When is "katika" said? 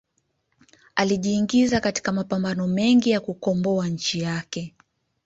1.79-2.11